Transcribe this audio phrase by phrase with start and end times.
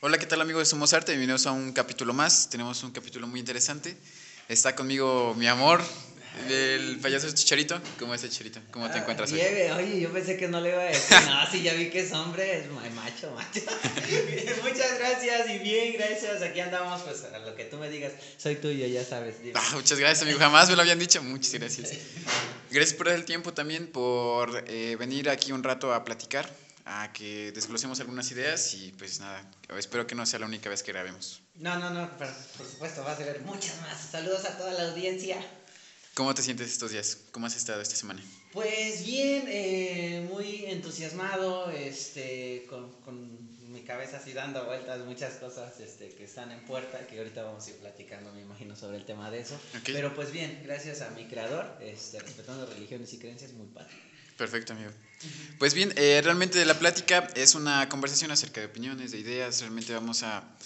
[0.00, 1.12] Hola, ¿qué tal amigos de Somos Arte?
[1.12, 2.48] Bienvenidos a un capítulo más.
[2.50, 3.96] Tenemos un capítulo muy interesante.
[4.48, 5.82] Está conmigo mi amor,
[6.48, 7.80] el payaso Chicharito.
[7.98, 8.60] ¿Cómo es el Chicharito?
[8.70, 9.38] ¿Cómo te Ah, encuentras hoy?
[9.40, 11.16] Bien, oye, yo pensé que no le iba a decir.
[11.26, 13.60] No, sí, ya vi que es hombre, es ma- macho, macho.
[14.62, 16.42] Muchas gracias y bien, gracias.
[16.42, 18.12] Aquí andamos, pues a lo que tú me digas.
[18.36, 19.36] Soy tuyo, ya sabes.
[19.54, 20.38] Ah, muchas gracias, amigo.
[20.38, 21.22] Jamás me lo habían dicho.
[21.22, 21.90] Muchas gracias.
[22.70, 26.48] Gracias por el tiempo también, por eh, venir aquí un rato a platicar,
[26.86, 29.44] a que desglosemos algunas ideas y pues nada,
[29.76, 31.42] espero que no sea la única vez que grabemos.
[31.56, 34.00] No, no, no, pero, por supuesto, vas a ver muchas más.
[34.00, 35.44] Saludos a toda la audiencia.
[36.14, 37.18] ¿Cómo te sientes estos días?
[37.32, 38.22] ¿Cómo has estado esta semana?
[38.52, 45.78] Pues bien, eh, muy entusiasmado, este, con, con mi cabeza así dando vueltas, muchas cosas
[45.80, 49.04] este, que están en puerta, que ahorita vamos a ir platicando, me imagino, sobre el
[49.04, 49.56] tema de eso.
[49.76, 49.86] Ok.
[49.86, 53.92] Pero pues bien, gracias a mi creador, este, respetando religiones y creencias, muy padre.
[54.36, 54.90] Perfecto, amigo.
[55.58, 59.60] Pues bien, eh, realmente la plática es una conversación acerca de opiniones, de ideas.
[59.60, 60.56] Realmente vamos a...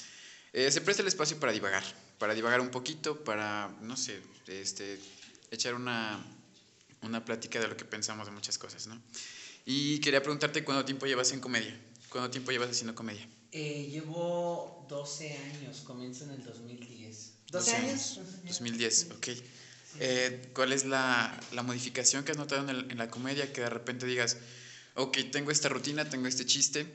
[0.52, 1.84] eh, se presta el espacio para divagar,
[2.19, 4.99] para divagar un poquito, para, no sé, este,
[5.51, 6.24] echar una,
[7.02, 9.01] una plática de lo que pensamos de muchas cosas, ¿no?
[9.65, 13.27] Y quería preguntarte cuánto tiempo llevas en comedia, cuánto tiempo llevas haciendo comedia.
[13.52, 17.32] Eh, llevo 12 años, comienzo en el 2010.
[17.49, 18.21] ¿12 12 años?
[18.46, 19.29] 2010, ok.
[19.99, 23.60] Eh, ¿Cuál es la, la modificación que has notado en, el- en la comedia que
[23.63, 24.38] de repente digas,
[24.95, 26.87] ok, tengo esta rutina, tengo este chiste,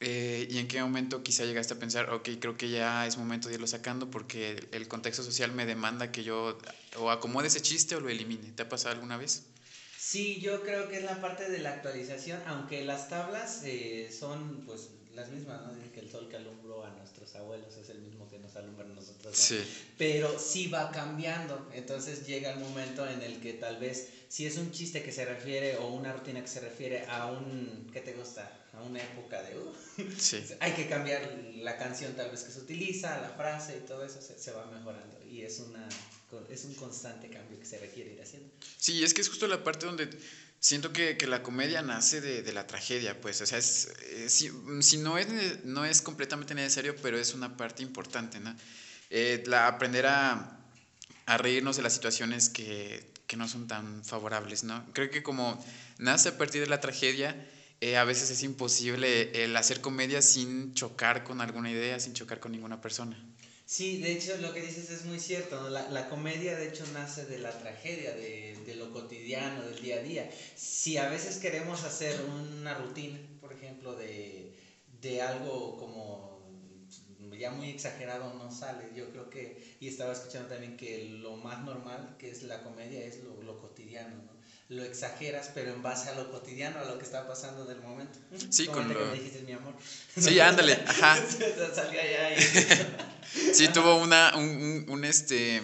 [0.00, 3.48] eh, y en qué momento quizá llegaste a pensar, ok, creo que ya es momento
[3.48, 6.58] de irlo sacando porque el, el contexto social me demanda que yo
[6.96, 8.52] o acomode ese chiste o lo elimine?
[8.52, 9.42] ¿Te ha pasado alguna vez?
[9.96, 14.62] Sí, yo creo que es la parte de la actualización, aunque las tablas eh, son
[14.66, 15.74] pues las mismas, ¿no?
[15.74, 18.19] Dicen que el sol que alumbró a nuestros abuelos es el mismo
[18.54, 19.26] nos nosotros.
[19.26, 19.32] ¿no?
[19.32, 19.62] Sí,
[19.98, 24.56] Pero sí va cambiando, entonces llega el momento en el que tal vez si es
[24.58, 28.12] un chiste que se refiere o una rutina que se refiere a un, ¿qué te
[28.12, 28.68] gusta?
[28.72, 29.58] A una época de...
[29.58, 29.74] uh,
[30.16, 30.44] sí.
[30.60, 34.22] hay que cambiar la canción tal vez que se utiliza, la frase y todo eso
[34.22, 35.88] se, se va mejorando y es, una,
[36.48, 38.48] es un constante cambio que se requiere ir haciendo.
[38.76, 40.08] Sí, es que es justo la parte donde
[40.60, 44.28] siento que, que la comedia nace de, de la tragedia, pues, o sea, es, eh,
[44.28, 44.50] si,
[44.82, 48.54] si no, es, no es completamente necesario, pero es una parte importante, ¿no?
[49.08, 50.58] Eh, la, aprender a,
[51.26, 54.84] a reírnos de las situaciones que, que no son tan favorables, ¿no?
[54.92, 55.64] Creo que como
[55.98, 57.34] nace a partir de la tragedia,
[57.80, 62.38] eh, a veces es imposible el hacer comedia sin chocar con alguna idea, sin chocar
[62.38, 63.16] con ninguna persona.
[63.72, 67.24] Sí, de hecho lo que dices es muy cierto, la, la comedia de hecho nace
[67.24, 70.28] de la tragedia, de, de lo cotidiano, del día a día.
[70.56, 74.50] Si a veces queremos hacer una rutina, por ejemplo, de,
[75.00, 76.40] de algo como
[77.38, 81.60] ya muy exagerado no sale, yo creo que, y estaba escuchando también que lo más
[81.60, 84.29] normal que es la comedia es lo, lo cotidiano, ¿no?
[84.70, 88.18] Lo exageras, pero en base a lo cotidiano, a lo que está pasando del momento.
[88.50, 89.74] Sí, con que lo- me dijiste mi amor.
[90.16, 91.18] Sí, ándale, ajá.
[91.74, 92.40] Salía ya y...
[93.54, 95.60] Sí, tuvo una, un, un, un, este,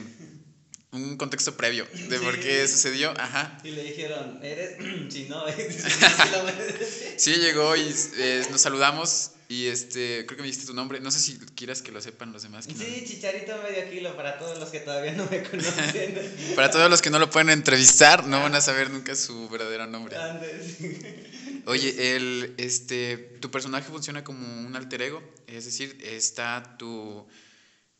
[0.93, 3.59] un contexto previo de por qué sucedió, ajá.
[3.65, 4.77] Y le dijeron, ¿eres?
[5.13, 5.85] si no, es.
[7.17, 11.11] Sí, llegó y eh, nos saludamos y este, creo que me dijiste tu nombre, no
[11.13, 12.67] sé si quieras que lo sepan los demás.
[12.67, 12.81] que no.
[12.81, 16.19] Sí, chicharito medio kilo para todos los que todavía no me conocen.
[16.57, 19.87] Para todos los que no lo pueden entrevistar, no van a saber nunca su verdadero
[19.87, 20.17] nombre.
[21.67, 27.27] Oye, el, este, tu personaje funciona como un alter ego, es decir, está tu,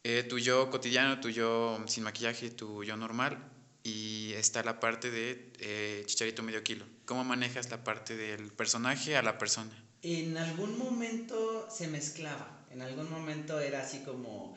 [0.03, 3.39] eh, tu yo cotidiano, tu yo sin maquillaje, tu yo normal,
[3.85, 6.85] y está la parte de eh, Chicharito medio kilo.
[7.05, 9.86] ¿Cómo manejas la parte del personaje a la persona?
[10.03, 12.65] En algún momento se mezclaba.
[12.71, 14.57] En algún momento era así como.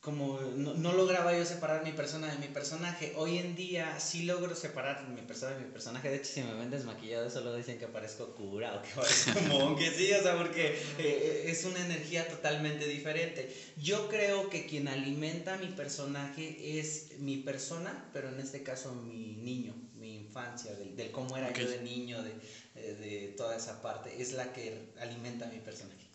[0.00, 3.12] Como no, no lograba yo separar mi persona de mi personaje.
[3.16, 6.08] Hoy en día sí logro separar mi persona de mi personaje.
[6.08, 9.90] De hecho, si me ven desmaquillado, solo dicen que parezco cura o que parezco monje,
[9.90, 13.52] sí, o sea, porque eh, es una energía totalmente diferente.
[13.76, 19.34] Yo creo que quien alimenta mi personaje es mi persona, pero en este caso mi
[19.34, 22.32] niño, mi infancia, del, del cómo era yo de niño, de,
[22.76, 26.06] de toda esa parte, es la que alimenta mi personaje.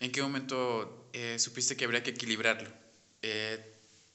[0.00, 2.70] ¿En qué momento eh, supiste que habría que equilibrarlo?
[3.22, 3.58] Eh,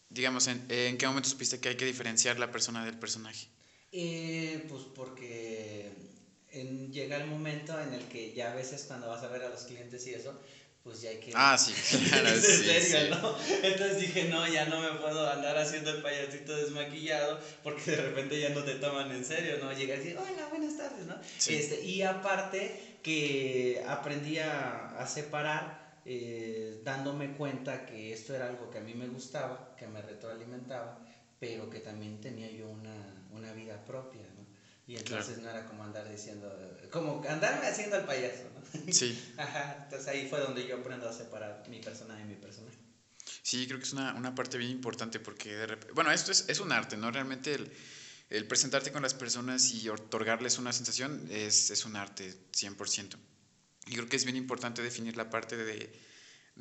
[0.10, 3.48] digamos, en, ¿en qué momento supiste que hay que diferenciar la persona del personaje?
[3.92, 5.92] Eh, pues porque
[6.52, 9.50] en- llega el momento en el que ya a veces cuando vas a ver a
[9.50, 10.40] los clientes y eso,
[10.84, 11.32] pues ya hay que...
[11.34, 11.74] Ah, sí,
[12.10, 13.10] claro, sí, serio, sí.
[13.10, 13.36] ¿no?
[13.64, 18.40] Entonces dije, no, ya no me puedo andar haciendo el payasito desmaquillado porque de repente
[18.40, 19.72] ya no te toman en serio, ¿no?
[19.72, 21.16] Llegar y decir, hola, buenas tardes, ¿no?
[21.38, 21.56] Sí.
[21.56, 28.70] Este, y aparte que aprendí a, a separar eh, dándome cuenta que esto era algo
[28.70, 31.00] que a mí me gustaba, que me retroalimentaba,
[31.40, 34.22] pero que también tenía yo una, una vida propia.
[34.86, 36.52] Y entonces no era como andar diciendo,
[36.92, 38.92] como andarme haciendo el payaso, ¿no?
[38.92, 39.34] Sí.
[39.38, 42.78] Ajá, entonces ahí fue donde yo aprendo a separar mi persona de mi personaje.
[43.42, 46.50] Sí, creo que es una, una parte bien importante porque de repente, bueno, esto es,
[46.50, 47.12] es un arte, ¿no?
[47.12, 47.72] Realmente el,
[48.30, 53.16] el, presentarte con las personas y otorgarles una sensación es, es un arte 100%.
[53.88, 56.02] Y creo que es bien importante definir la parte de, de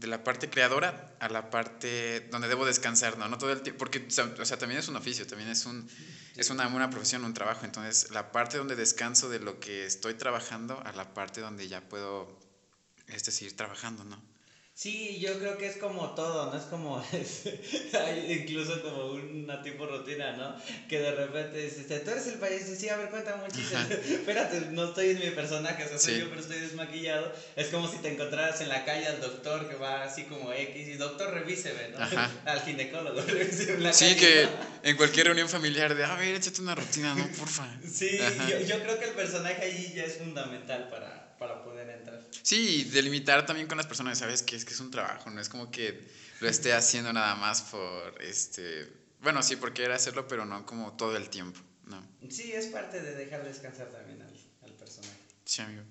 [0.00, 3.28] la parte creadora a la parte donde debo descansar, ¿no?
[3.28, 5.88] No todo el tiempo, porque, o sea, también es un oficio, también es, un,
[6.36, 7.64] es una, una profesión, un trabajo.
[7.64, 11.88] Entonces, la parte donde descanso de lo que estoy trabajando a la parte donde ya
[11.88, 12.38] puedo,
[13.06, 14.22] este, seguir trabajando, ¿no?
[14.82, 16.58] Sí, yo creo que es como todo, ¿no?
[16.58, 20.56] Es como, hay incluso como una tipo rutina, ¿no?
[20.88, 23.76] Que de repente dices, tú eres el payaso, sí, a ver, cuéntame un chiste.
[24.14, 27.32] Espérate, no estoy en mi personaje, o sea, soy yo, pero estoy desmaquillado.
[27.54, 30.88] Es como si te encontraras en la calle al doctor que va así como X
[30.88, 31.98] y doctor, revíseme, ¿no?
[32.44, 34.48] Al ginecólogo, revíseme la Sí, que
[34.82, 37.24] en cualquier reunión familiar de, a ver, échate una rutina, ¿no?
[37.38, 37.72] Porfa.
[37.88, 38.18] Sí,
[38.50, 41.21] yo, yo creo que el personaje ahí ya es fundamental para.
[42.42, 45.48] Sí, delimitar también con las personas, sabes que es que es un trabajo, no es
[45.48, 46.08] como que
[46.40, 48.88] lo esté haciendo nada más por este,
[49.22, 52.02] bueno, sí, porque era hacerlo, pero no como todo el tiempo, ¿no?
[52.28, 55.16] Sí, es parte de dejar descansar también al, al personaje.
[55.44, 55.82] Sí, amigo.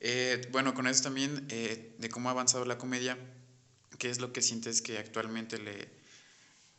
[0.00, 3.16] Eh, bueno, con eso también eh, de cómo ha avanzado la comedia,
[3.98, 5.88] ¿qué es lo que sientes que actualmente le,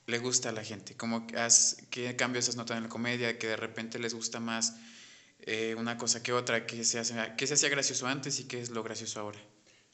[0.05, 0.95] le gusta a la gente?
[0.95, 3.39] ¿Cómo has, ¿Qué cambios has notado en la comedia?
[3.39, 4.75] ¿Que de repente les gusta más
[5.39, 8.61] eh, una cosa que otra, que se, hace, que se hacía gracioso antes y qué
[8.61, 9.39] es lo gracioso ahora?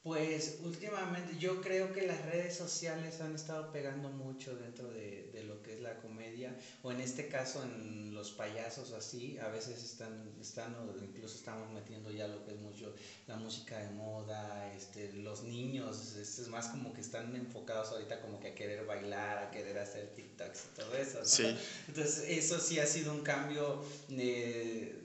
[0.04, 5.44] Pues últimamente yo creo que las redes sociales han estado pegando mucho dentro de, de,
[5.44, 9.84] lo que es la comedia, o en este caso en los payasos así, a veces
[9.84, 12.96] están, están o incluso estamos metiendo ya lo que es mucho
[13.28, 18.40] la música de moda, este, los niños, es más como que están enfocados ahorita como
[18.40, 21.20] que a querer bailar, a querer hacer TikToks y todo eso.
[21.20, 21.26] ¿no?
[21.26, 21.56] Sí.
[21.88, 25.01] Entonces eso sí ha sido un cambio, eh,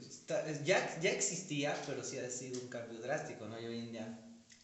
[0.64, 3.60] ya, ya existía, pero sí ha sido un cambio drástico, ¿no?
[3.60, 4.18] Y hoy en día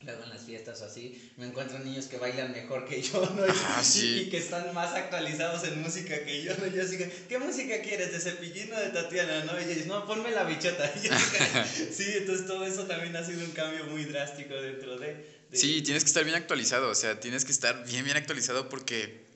[0.04, 3.44] luego en las fiestas o así, me encuentro niños que bailan mejor que yo, ¿no?
[3.66, 4.22] Ah, sí.
[4.22, 6.66] y, que están más actualizados en música que yo, ¿no?
[6.66, 8.12] Yo así que, ¿qué música quieres?
[8.12, 9.60] ¿De Cepillín o de Tatiana, no?
[9.60, 10.92] Y dice, no, ponme la bichota.
[11.92, 15.56] sí, entonces todo eso también ha sido un cambio muy drástico dentro de, de...
[15.56, 19.26] Sí, tienes que estar bien actualizado, o sea, tienes que estar bien, bien actualizado porque,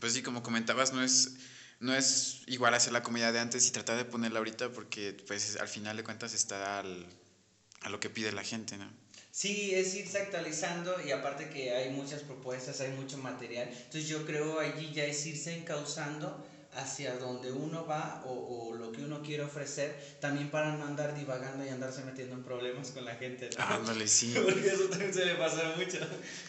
[0.00, 1.34] pues sí, como comentabas, no es
[1.80, 5.56] no es igual hacer la comedia de antes y tratar de ponerla ahorita porque pues
[5.56, 7.06] al final de cuentas está al,
[7.80, 8.90] a lo que pide la gente, ¿no?
[9.32, 13.68] Sí, es irse actualizando y aparte que hay muchas propuestas, hay mucho material.
[13.68, 18.92] Entonces yo creo allí ya es irse encauzando hacia donde uno va o, o, lo
[18.92, 23.04] que uno quiere ofrecer, también para no andar divagando y andarse metiendo en problemas con
[23.04, 23.50] la gente.
[23.56, 23.64] ¿no?
[23.64, 24.34] Ándale, sí.
[24.44, 25.98] porque eso también se le pasa mucho.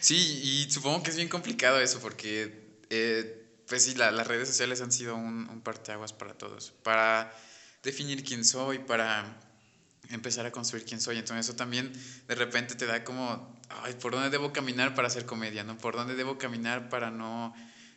[0.00, 3.41] Sí, y supongo que es bien complicado eso porque, eh,
[3.72, 7.32] pues sí, la, las redes sociales han sido un, un parteaguas para todos, para
[7.82, 9.40] definir quién soy, para
[10.10, 11.16] empezar a construir quién soy.
[11.16, 11.90] Entonces eso también
[12.28, 15.64] de repente te da como, ay, ¿por dónde debo caminar para hacer comedia?
[15.64, 15.78] ¿no?
[15.78, 17.54] ¿Por dónde debo caminar para no,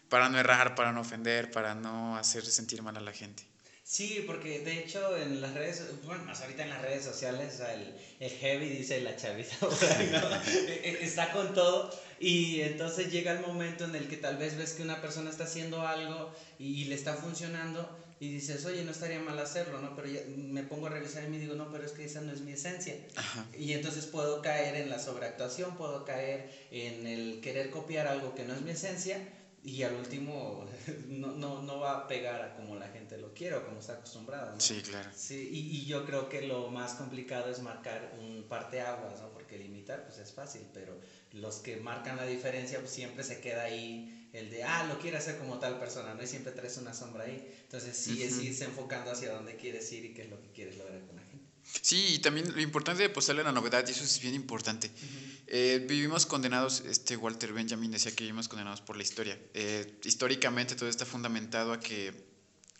[0.07, 3.45] para no errar, para no ofender, para no hacer sentir mal a la gente?
[3.87, 7.93] Sí, porque de hecho en las redes, bueno, más ahorita en las redes sociales, el,
[8.19, 10.41] el heavy dice la chavita, ¿no?
[10.83, 14.81] está con todo y entonces llega el momento en el que tal vez ves que
[14.81, 17.87] una persona está haciendo algo y le está funcionando
[18.19, 19.95] y dices, oye, no estaría mal hacerlo, ¿no?
[19.95, 22.33] Pero ya me pongo a revisar y me digo, no, pero es que esa no
[22.33, 22.95] es mi esencia.
[23.15, 23.45] Ajá.
[23.55, 28.45] Y entonces puedo caer en la sobreactuación, puedo caer en el querer copiar algo que
[28.45, 29.19] no es mi esencia
[29.65, 30.65] y al último
[31.07, 33.93] no, no, no va a pegar a como la gente lo quiere o como está
[33.93, 34.59] acostumbrada, ¿no?
[34.59, 35.09] Sí, claro.
[35.15, 39.29] Sí, y, y yo creo que lo más complicado es marcar un parteaguas, ¿no?
[39.33, 40.99] Porque limitar, pues es fácil, pero
[41.31, 45.17] los que marcan la diferencia, pues siempre se queda ahí el de, ah, lo quiere
[45.17, 46.21] hacer como tal persona, ¿no?
[46.21, 47.53] Y siempre traes una sombra ahí.
[47.63, 48.27] Entonces sí uh -huh.
[48.27, 51.15] es irse enfocando hacia dónde quieres ir y qué es lo que quieres lograr con
[51.15, 51.34] la gente.
[51.81, 54.87] Sí, y también lo importante de apostarle a la novedad, y eso es bien importante.
[54.87, 55.39] Uh -huh.
[55.47, 59.37] eh, vivimos condenados, este Walter Benjamin decía que vivimos condenados por la historia.
[59.53, 62.13] Eh, históricamente todo está fundamentado a que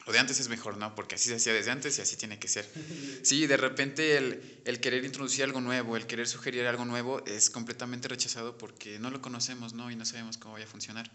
[0.05, 0.93] lo de antes es mejor, ¿no?
[0.93, 2.65] Porque así se hacía desde antes y así tiene que ser.
[3.23, 7.49] Sí, de repente el, el, querer introducir algo nuevo, el querer sugerir algo nuevo es
[7.49, 9.89] completamente rechazado porque no lo conocemos, ¿no?
[9.89, 11.11] Y no sabemos cómo vaya a funcionar.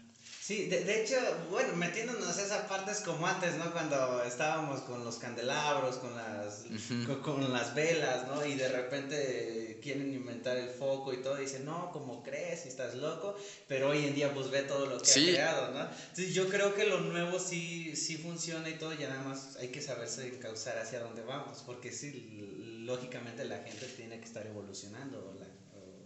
[0.51, 1.15] Sí, de, de, hecho,
[1.49, 3.71] bueno, metiéndonos esas partes como antes, ¿no?
[3.71, 7.05] Cuando estábamos con los candelabros, con las, uh -huh.
[7.21, 8.45] con, con, las velas, ¿no?
[8.45, 12.65] Y de repente quieren inventar el foco y todo, y dicen, no, ¿cómo crees?
[12.65, 13.37] Estás loco,
[13.69, 15.29] pero hoy en día pues ve todo lo que sí.
[15.29, 15.87] ha creado, ¿no?
[16.09, 19.69] Entonces yo creo que lo nuevo sí, sí funciona y todo, ya nada más hay
[19.69, 25.33] que saberse encauzar hacia dónde vamos, porque sí, lógicamente la gente tiene que estar evolucionando,
[25.39, 25.47] la,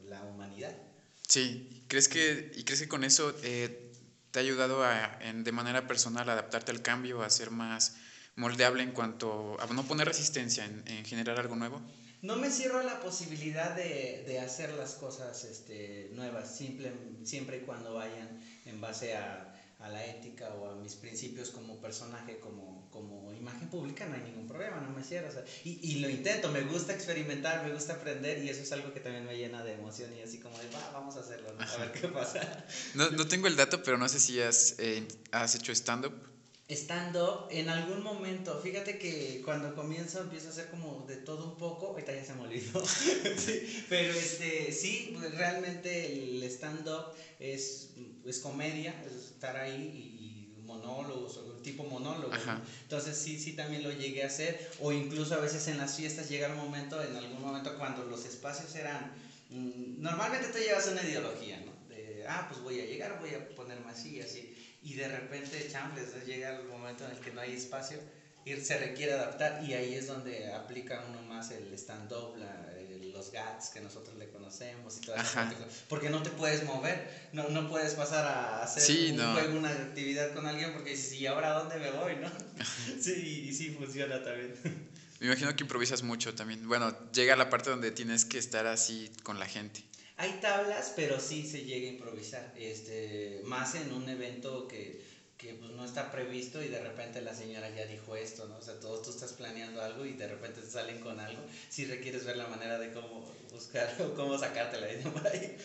[0.07, 0.77] la humanidad.
[1.27, 3.33] Sí, ¿crees que, y crees que con eso...
[3.41, 3.81] Eh,
[4.35, 7.95] te ha ayudado a, de manera personal a adaptarte al cambio, a ser más,
[8.35, 11.81] moldeable en cuanto a no poner resistencia en, generar algo nuevo?
[12.21, 17.93] No me cierro a la posibilidad de, hacer las cosas este, nuevas, siempre y cuando
[17.93, 19.54] vayan en base a,
[19.85, 24.21] a la ética o a mis principios como personaje, como, como imagen pública, no hay
[24.21, 25.29] ningún problema, no me cierro.
[25.29, 28.71] O sea, y, y, lo intento, me gusta experimentar, me gusta aprender y eso es
[28.71, 31.49] algo que también me llena de emoción y así como de, va, vamos a hacerlo,
[31.59, 32.65] a ver qué pasa.
[32.95, 36.13] No, no, tengo el dato, pero no sé si has, eh, has hecho stand-up.
[36.67, 41.57] Stand-up, en algún momento, fíjate que cuando comienzo empiezo a hacer como de todo un
[41.57, 42.83] poco, ahorita ya se me olvidó,
[43.37, 47.91] sí, pero este, sí, realmente el stand-up es
[48.25, 52.33] es comedia, es estar ahí y, monólogos, tipo monólogo.
[52.83, 56.29] Entonces sí, sí también lo llegué a hacer, o incluso a veces en las fiestas
[56.29, 59.11] llega el momento, en algún momento cuando los espacios eran,
[59.49, 61.73] mm, normalmente tú llevas una ideología, ¿no?
[61.87, 66.13] De, ah, pues voy a llegar, voy a ponerme así, así, y de repente, chambles,
[66.25, 67.99] llega el momento en el que no hay espacio,
[68.45, 72.35] y se requiere adaptar, y ahí es donde aplica uno más el stand-up,
[73.25, 75.39] los GATS que nosotros le conocemos y todo eso.
[75.89, 80.33] Porque no te puedes mover, no, no puedes pasar a hacer un juego, una actividad
[80.33, 82.15] con alguien porque dices, ¿y ahora dónde me voy?
[82.17, 82.29] ¿no?
[83.01, 84.55] sí, y sí funciona también.
[85.21, 86.67] Me imagino que improvisas mucho también.
[86.67, 89.81] Bueno, llega la parte donde tienes que estar así con la gente.
[90.17, 92.53] Hay tablas, pero sí se llega a improvisar.
[92.57, 95.01] Este, más en un evento que
[95.37, 98.57] que pues no está previsto y de repente la señora ya dijo esto, ¿no?
[98.57, 101.85] O sea, todo tú estás planeando algo y de repente te salen con algo, si
[101.85, 104.87] requieres ver la manera de cómo buscar o cómo sacártela.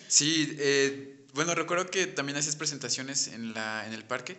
[0.09, 4.37] Sí, eh, bueno, recuerdo que también haces presentaciones en, la, en el parque.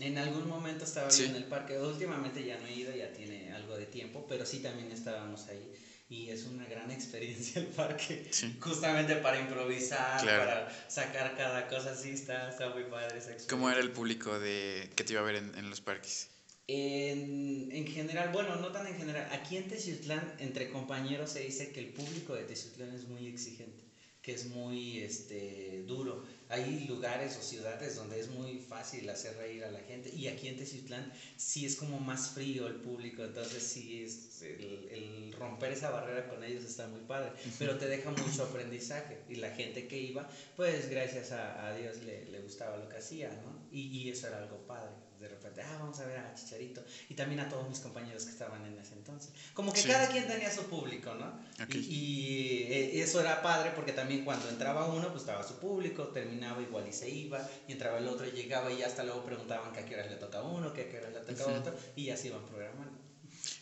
[0.00, 3.52] En algún momento estaba yo en el parque, últimamente ya no he ido, ya tiene
[3.52, 5.72] algo de tiempo, pero sí también estábamos ahí
[6.08, 8.30] y es una gran experiencia el parque,
[8.60, 13.80] justamente para improvisar, para sacar cada cosa, así está, está muy padre esa ¿Cómo era
[13.80, 16.28] el público de que te iba a ver en, en los parques?
[16.66, 21.72] En, en, general, bueno, no tan en general, aquí en Teciutlán, entre compañeros se dice
[21.72, 23.84] que el público de Teciutlán es muy exigente,
[24.22, 29.64] que es muy este, duro hay lugares o ciudades donde es muy fácil hacer reír
[29.64, 33.62] a la gente y aquí en Teciutlán sí es como más frío el público, entonces
[33.62, 38.44] sí es el, romper esa barrera con ellos está muy padre, pero te deja mucho
[38.44, 42.88] aprendizaje y la gente que iba, pues gracias a, a Dios le, le, gustaba lo
[42.88, 43.66] que hacía, ¿no?
[43.72, 46.84] Y, y eso era algo padre de repente, ah, vamos a ver a Chicharito.
[47.08, 49.32] Y también a todos mis compañeros que estaban en ese entonces.
[49.54, 51.32] Como que cada quien tenía su público, ¿no?
[51.68, 56.08] Y, y, eh, eso era padre porque también cuando entraba uno, pues estaba su público,
[56.08, 59.72] terminaba igual y se iba, y entraba el otro y llegaba y hasta luego preguntaban
[59.72, 62.10] que a qué hora le tocaba uno, que a qué hora le tocaba otro, y
[62.10, 62.98] así iban programando.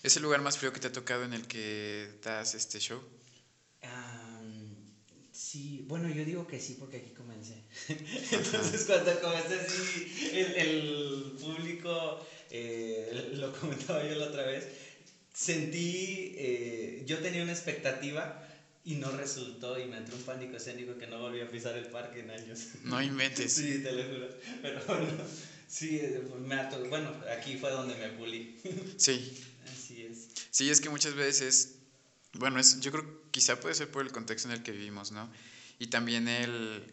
[0.02, 3.00] ¿Es el lugar más frío que te ha tocado en el que das este show?
[5.52, 7.10] sí, bueno, yo digo que sí porque aquí
[7.88, 14.68] Entonces cuando comencé, sí, el, el público, eh, lo comentaba yo la otra vez,
[15.32, 18.48] sentí, eh, yo tenía una expectativa
[18.84, 21.86] y no resultó y me entró un pánico escénico que no volví a pisar el
[21.86, 22.68] parque en años.
[22.82, 23.52] No inventes.
[23.54, 24.28] sí, te lo juro.
[24.60, 25.06] Pero bueno,
[25.68, 26.00] sí,
[26.40, 28.58] me bueno, aquí fue donde me pulí.
[28.96, 29.40] Sí.
[29.72, 30.28] Así es.
[30.50, 31.76] Sí, es que muchas veces,
[32.34, 35.12] bueno, es, yo creo que quizá puede ser por el contexto en el que vivimos,
[35.12, 35.32] ¿no?
[35.78, 36.92] Y también el,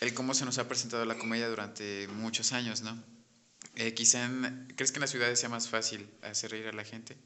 [0.00, 3.02] el cómo se nos ha presentado la comedia durante muchos años, ¿no?
[3.76, 4.28] Eh, quizá,
[4.76, 7.16] ¿crees que en las ciudades sea más fácil hacer reír a la gente?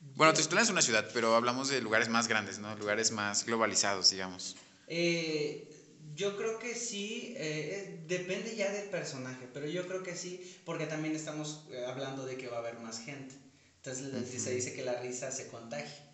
[0.00, 2.74] Bueno, Tlaxcala es una ciudad, pero hablamos de lugares más grandes, ¿no?
[2.76, 4.56] Lugares más globalizados, digamos.
[4.86, 5.68] Eh,
[6.14, 10.86] yo creo que sí, eh, depende ya del personaje, pero yo creo que sí, porque
[10.86, 13.34] también estamos eh, hablando de que va a haber más gente.
[13.76, 16.09] Entonces se dice que la risa se contagia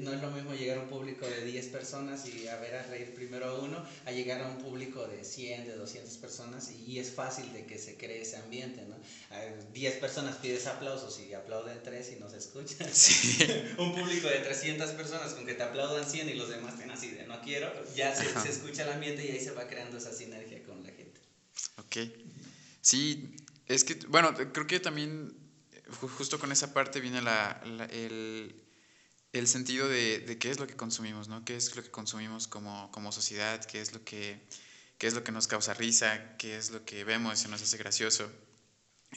[0.00, 2.82] no es lo mismo llegar a un público de 10 personas y a ver a
[2.88, 6.98] reír primero a uno, a llegar a un público de 100, de 200 personas y,
[6.98, 8.96] es fácil de que se cree ese ambiente, ¿no?
[9.72, 12.88] 10 personas pides aplausos y aplauden 3 y no se escuchan.
[13.78, 17.10] un público de 300 personas con que te aplaudan 100 y los demás estén así
[17.10, 20.12] de no quiero, ya se, se, escucha el ambiente y ahí se va creando esa
[20.12, 21.20] sinergia con la gente.
[21.76, 21.96] Ok.
[22.80, 25.36] Sí, es que, bueno, creo que también
[26.16, 28.67] justo con esa parte viene la, el
[29.32, 31.44] el sentido de, de, qué es lo que consumimos, ¿no?
[31.44, 33.62] ¿Qué es lo que consumimos como, como sociedad?
[33.64, 34.40] ¿Qué es, lo que,
[34.96, 36.36] ¿Qué es lo que nos causa risa?
[36.38, 38.30] ¿Qué es lo que vemos y nos hace gracioso?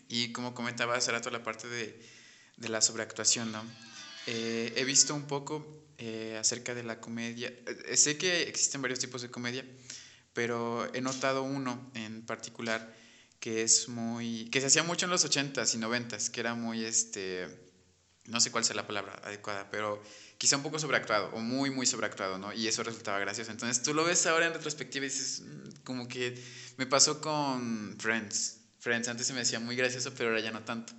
[0.10, 2.01] Y como comentaba hace rato la parte de,
[2.58, 3.63] de la sobreactuación, ¿no?
[4.27, 5.65] Eh, he visto un poco
[5.98, 7.53] eh, acerca de la comedia.
[7.65, 9.65] Eh, sé que existen varios tipos de comedia,
[10.34, 12.96] pero he notado uno en particular
[13.39, 14.50] que es muy...
[14.51, 17.70] que se hacía mucho en los 80s y 90s, que era muy, este
[18.27, 20.01] no sé cuál sea la palabra adecuada, pero
[20.37, 22.53] quizá un poco sobreactuado o muy, muy sobreactuado, ¿no?
[22.53, 23.51] Y eso resultaba gracioso.
[23.51, 26.41] Entonces tú lo ves ahora en retrospectiva y dices, mm, como que
[26.77, 28.57] me pasó con Friends.
[28.79, 30.93] Friends antes se me decía muy gracioso, pero ahora ya no tanto.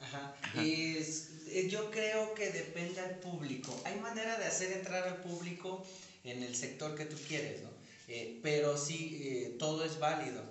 [0.00, 0.36] Ajá.
[0.56, 3.80] Es, eh, yo creo que depende al público.
[3.84, 5.86] Hay manera de hacer entrar al público
[6.24, 7.70] en el sector que tú quieres, ¿no?
[8.08, 10.42] Eh, pero sí, eh, todo es válido.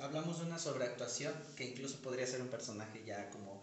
[0.00, 3.55] hablamos de una sobreactuación que incluso podría ser un personaje ya como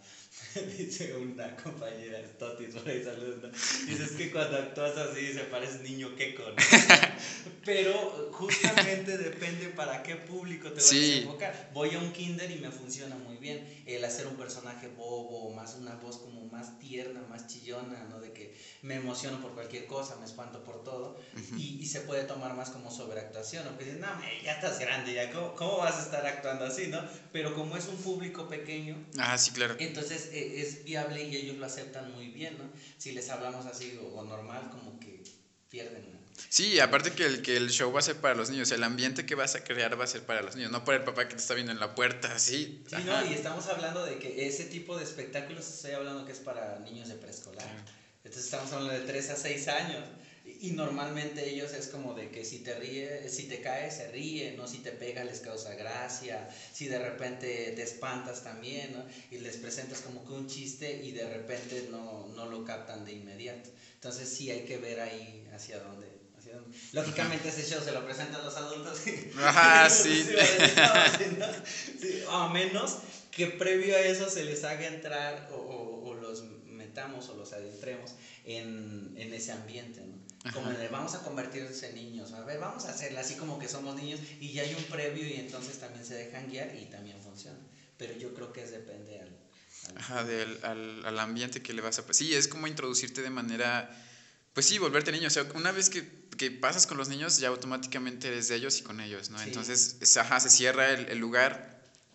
[0.78, 3.52] dice una compañera Totis por ahí saludos,
[3.86, 6.56] dices que cuando actúas así se parece niño queco, ¿no?
[7.64, 11.70] Pero justamente depende para qué público te vas a enfocar.
[11.72, 15.76] Voy a un kinder y me funciona muy bien el hacer un personaje bobo, más
[15.76, 18.20] una voz como más tierna, más chillona, ¿no?
[18.20, 21.20] De que me emociono por cualquier cosa, me espanto por todo
[21.56, 23.70] y, y, se puede tomar más como sobreactuación, ¿no?
[23.70, 24.08] Porque dices, no,
[24.42, 27.00] ya estás grande, ya, ¿cómo, ¿cómo, vas a estar actuando así, no?
[27.32, 29.76] Pero como es un público pequeño, ah, sí, claro.
[29.78, 32.64] entonces eh, es viable y ellos lo aceptan muy bien, ¿no?
[32.98, 35.22] Si les hablamos así o, normal, como que
[35.68, 36.23] pierden.
[36.48, 39.26] Sí, aparte que el, que el show va a ser para los niños, el ambiente
[39.26, 41.34] que vas a crear va a ser para los niños, no para el papá que
[41.34, 42.82] te está viendo en la puerta, así.
[42.88, 46.40] Sí, no, y estamos hablando de que ese tipo de espectáculos estoy hablando que es
[46.40, 47.68] para niños de preescolar.
[48.24, 50.04] Entonces estamos hablando de 3 a 6 años.
[50.60, 54.54] Y normalmente ellos es como de que si te ríe, si te cae, se ríe,
[54.56, 54.68] ¿no?
[54.68, 56.48] Si te pega, les causa gracia.
[56.72, 59.04] Si de repente te espantas también, ¿no?
[59.30, 63.12] Y les presentas como que un chiste y de repente no, no lo captan de
[63.12, 63.70] inmediato.
[63.94, 66.13] Entonces sí hay que ver ahí hacia dónde.
[66.92, 69.00] Lógicamente ese show se lo presentan los adultos.
[69.38, 70.24] Ajá, sí.
[72.00, 72.22] sí.
[72.30, 72.98] A menos
[73.30, 77.52] que previo a eso se les haga entrar o, o, o los metamos o los
[77.52, 78.12] adentremos
[78.44, 80.24] en, en ese ambiente, ¿no?
[80.52, 83.66] Como de vamos a convertirse en niños, a ver, vamos a hacerla así como que
[83.66, 87.18] somos niños y ya hay un previo y entonces también se dejan guiar y también
[87.22, 87.58] funciona.
[87.96, 89.96] Pero yo creo que es depende al...
[89.96, 92.12] Ajá, del, al, al, ambiente que le vas a...
[92.12, 93.90] Sí, es como introducirte de manera...
[94.52, 95.28] Pues sí, volverte niño.
[95.28, 96.02] O sea, una vez que,
[96.36, 99.40] que pasas con los niños, ya automáticamente eres de ellos y con ellos, ¿no?
[99.42, 101.74] Entonces, ajá, se cierra el, el lugar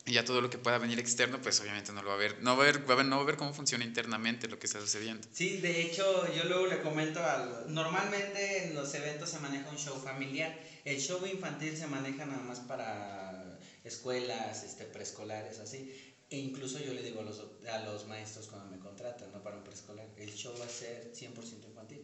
[0.10, 2.42] y ya todo lo que pueda venir externo, pues obviamente no lo va a ver,
[2.42, 4.58] no va a ver, va a ver, no va a ver cómo funciona internamente lo
[4.58, 5.28] que está sucediendo.
[5.32, 9.78] Sí, de hecho yo luego le comento al, normalmente en los eventos se maneja un
[9.78, 16.38] show familiar, el show infantil se maneja nada más para escuelas, este, preescolares, así, e
[16.38, 19.64] incluso yo le digo a los, a los maestros cuando me contratan, no para un
[19.64, 22.04] preescolar, el show va a ser 100% infantil.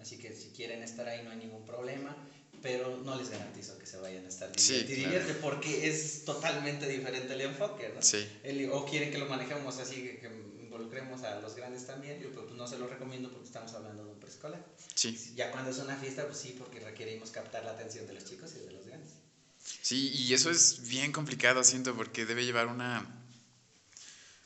[0.00, 2.16] Así que si quieren estar ahí no hay ningún problema
[2.64, 7.42] pero no les garantizo que se vayan a estar divierte porque es totalmente diferente el
[7.42, 8.00] enfoque, ¿no?
[8.00, 8.26] Sí.
[8.72, 10.30] o quieren que lo manejemos así, que,
[10.62, 14.12] involucremos a los grandes también, yo pues, no se lo recomiendo porque estamos hablando de
[14.12, 14.64] un preescolar.
[14.94, 15.34] Sí.
[15.36, 18.54] Ya cuando es una fiesta, pues sí, porque requerimos captar la atención de los chicos
[18.56, 19.10] y de los grandes.
[19.82, 23.06] Sí, y eso es bien complicado, siento, porque debe llevar una...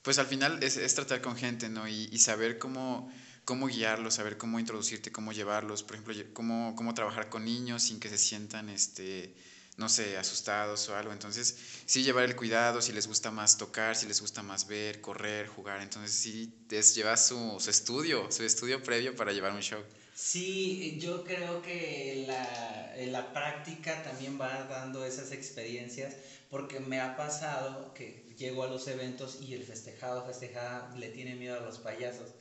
[0.03, 1.87] Pues al final es, es tratar con gente, ¿no?
[1.87, 3.13] Y, y saber cómo
[3.49, 7.99] cómo guiarlos, saber cómo introducirte, cómo llevarlos, por ejemplo, cómo, cómo trabajar con niños sin
[7.99, 9.33] que se sientan, este,
[9.79, 11.15] no sé, asustados o algo.
[11.15, 11.57] Entonces,
[11.87, 15.47] sí llevar el cuidado, si les gusta más tocar, si les gusta más ver, correr,
[15.47, 15.81] jugar.
[15.81, 19.83] Entonces, sí es llevar su, su estudio, su estudio previo para llevar un show.
[20.15, 26.17] Sí, yo creo que la, la práctica también va dando esas experiencias,
[26.51, 31.35] porque me ha pasado que llego a los eventos y el festejado, festejada, le tiene
[31.35, 32.35] miedo a los payasos.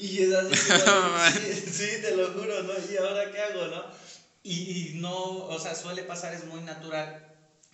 [0.00, 2.72] Y, es así, sí, te lo juro, ¿no?
[2.90, 3.84] ¿Y ahora qué hago, no?
[4.42, 7.26] Y, no, o sea, suele pasar, es muy natural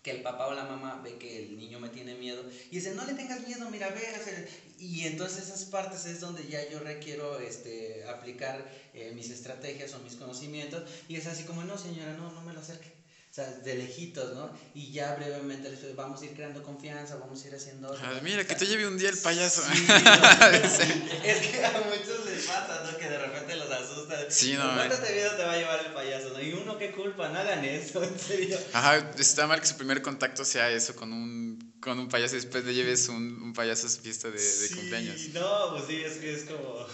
[0.02, 2.92] que el papá o la mamá ve que el niño me tiene miedo y dice,
[2.92, 7.40] no le tengas miedo, mira, ve, y entonces esas partes es donde ya yo requiero
[7.40, 12.30] este, aplicar eh, mis estrategias o mis conocimientos y es así como, no señora, no,
[12.30, 12.95] no me lo acerque
[13.36, 14.50] sea, de lejitos, ¿no?
[14.74, 17.94] Y ya brevemente les vamos a ir creando confianza, vamos a ir haciendo...
[18.02, 19.62] Ah, mira, que te lleve un día el payaso.
[19.70, 22.96] es que a muchos les pasa, ¿no?
[22.96, 24.30] Que de repente los asusta.
[24.30, 24.62] Sí, no.
[24.74, 26.40] ¿Cuánto miedo te va a llevar el payaso, no?
[26.40, 27.28] Y uno, ¿qué culpa?
[27.28, 28.58] No hagan eso, en serio.
[28.72, 32.40] Ajá, está mal que su primer contacto sea eso, con un, con un payaso y
[32.40, 35.28] después le lleves un, un payaso a su fiesta de, de sí, cumpleaños.
[35.34, 36.86] no, pues sí, es que es como...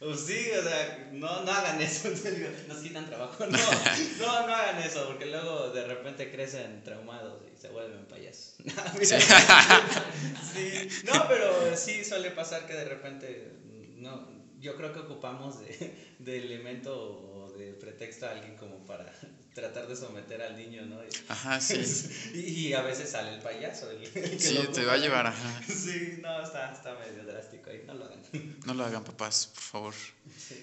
[0.00, 2.08] Pues sí, o sea, no, no hagan eso,
[2.68, 3.44] nos quitan trabajo.
[3.44, 3.58] No,
[4.18, 8.54] no, no hagan eso, porque luego de repente crecen traumados y se vuelven payasos.
[9.02, 10.88] sí.
[11.04, 13.52] No, pero sí suele pasar que de repente,
[13.96, 14.26] no,
[14.58, 17.29] yo creo que ocupamos de, de elemento
[17.60, 19.12] o de pretexto a alguien como para
[19.54, 21.00] tratar de someter al niño, ¿no?
[21.28, 21.80] Ajá, sí.
[22.34, 23.90] Y, a veces sale el payaso.
[23.90, 24.06] El,
[24.40, 25.62] sí, te va a llevar, ajá.
[25.66, 28.20] Sí, no, está, está medio drástico ahí, no lo hagan.
[28.66, 29.94] No lo hagan, papás, por favor.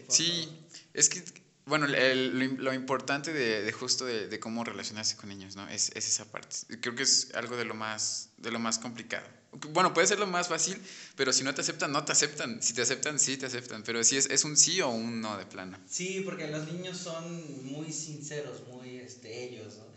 [0.07, 1.23] Sí, es que
[1.65, 5.67] bueno, el, lo, importante de, de justo de, de, cómo relacionarse con niños, ¿no?
[5.67, 6.55] Es, es, esa parte.
[6.79, 9.27] Creo que es algo de lo más, de lo más complicado.
[9.51, 10.77] Bueno, puede ser lo más fácil,
[11.15, 12.61] pero si no te aceptan, no te aceptan.
[12.61, 13.83] Si te aceptan, sí te aceptan.
[13.83, 15.79] Pero si es, es un sí o un no de plano.
[15.89, 19.87] Sí, porque los niños son muy sinceros, muy este, ellos, ¿no?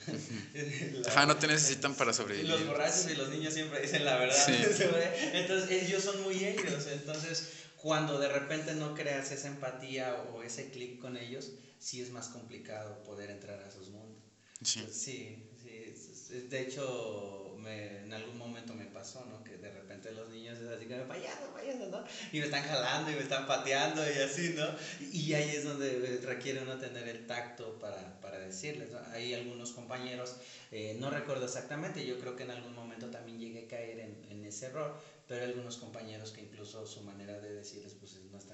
[1.08, 2.48] Ajá, no te necesitan para sobrevivir.
[2.48, 4.46] Los borrachos y los niños siempre dicen la verdad.
[4.46, 4.54] Sí.
[5.32, 6.86] Entonces, ellos son muy ellos.
[6.92, 12.10] Entonces, cuando de repente no creas esa empatía o ese clic con ellos, sí es
[12.10, 14.22] más complicado poder entrar a sus mundos.
[14.62, 14.86] Sí.
[14.92, 16.34] sí, sí.
[16.48, 19.42] De hecho, me, en algún momento me pasó, ¿no?
[19.44, 22.04] Que de repente los niños es así como, payaso, payaso, ¿no?
[22.32, 24.66] Y me están jalando y me están pateando y así, ¿no?
[25.12, 28.98] Y ahí es donde requiere uno tener el tacto para, para decirles, ¿no?
[29.12, 30.36] Hay algunos compañeros,
[30.70, 34.24] eh, no recuerdo exactamente, yo creo que en algún momento también llegué a caer en,
[34.30, 34.96] en ese error,
[35.26, 38.44] pero hay algunos compañeros que incluso su manera de decirles pues no es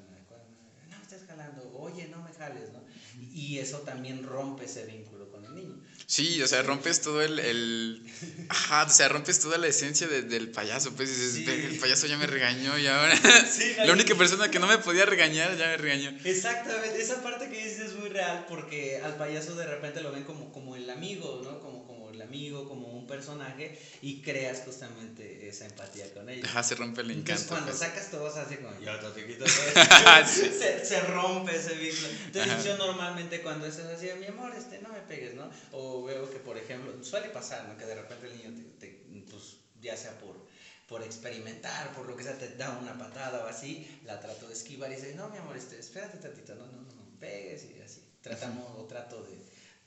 [1.16, 2.85] estás jalando, oye, no me jales, ¿no?
[3.33, 5.74] Y eso también rompe ese vínculo con el niño.
[6.07, 8.02] Sí, o sea, rompes todo el, el...
[8.48, 12.16] Ajá, o sea, rompes toda la esencia de, del payaso, pues dices, el payaso ya
[12.16, 13.16] me regañó y ahora...
[13.50, 16.11] Sí, la única persona que no me podía regañar ya me regañó.
[16.24, 20.24] Exactamente, esa parte que dices es muy real porque al payaso de repente lo ven
[20.24, 21.61] como, como el amigo, ¿no?
[21.61, 26.49] Como, como el amigo, como un personaje y creas justamente esa empatía con ellos.
[26.49, 27.31] Ajá, se rompe el encanto.
[27.31, 27.79] Entonces cuando pues.
[27.79, 29.47] sacas todo así como, yo te quito
[30.27, 32.09] se, se, rompe ese vínculo.
[32.27, 35.49] Entonces yo normalmente cuando es así, mi amor, este, no me pegues, ¿no?
[35.73, 37.77] O veo que, por ejemplo, suele pasar, ¿no?
[37.79, 40.45] Que de repente el niño te, pues, ya sea por
[40.88, 44.55] por experimentar, por lo que sea, te da una patada o así, la trato de
[44.55, 47.83] esquivar y dice, no, mi amor, este, espérate tantito, no, no, no, no pegues y
[47.83, 48.03] así.
[48.21, 49.37] Tratamos o trato de,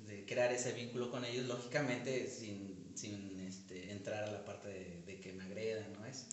[0.09, 5.01] de crear ese vínculo con ellos, lógicamente sin, sin este, entrar a la parte de,
[5.05, 6.25] de que me agredan, ¿no es?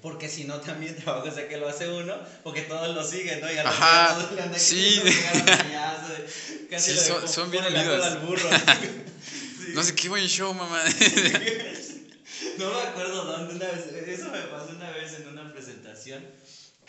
[0.00, 3.52] Porque si no, también trabajo sé que lo hace uno, porque todos lo siguen, ¿no?
[3.52, 5.00] Y a Ajá, todos le andan sí.
[6.70, 8.04] casi sí, son, son bien unidos.
[8.04, 8.48] Al burro.
[8.50, 9.72] sí.
[9.74, 10.82] No sé qué buen show, mamá.
[12.58, 16.24] no me acuerdo dónde una vez, eso me pasó una vez en una presentación